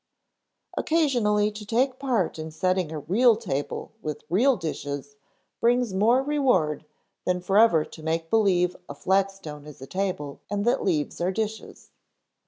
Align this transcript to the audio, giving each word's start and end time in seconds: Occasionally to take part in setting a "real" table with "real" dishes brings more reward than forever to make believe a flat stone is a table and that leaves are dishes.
Occasionally 0.75 1.51
to 1.51 1.63
take 1.63 1.99
part 1.99 2.39
in 2.39 2.49
setting 2.49 2.91
a 2.91 3.01
"real" 3.01 3.35
table 3.35 3.91
with 4.01 4.23
"real" 4.31 4.57
dishes 4.57 5.15
brings 5.59 5.93
more 5.93 6.23
reward 6.23 6.85
than 7.23 7.39
forever 7.39 7.85
to 7.85 8.01
make 8.01 8.27
believe 8.31 8.75
a 8.89 8.95
flat 8.95 9.31
stone 9.31 9.67
is 9.67 9.79
a 9.79 9.85
table 9.85 10.41
and 10.49 10.65
that 10.65 10.83
leaves 10.83 11.21
are 11.21 11.31
dishes. 11.31 11.91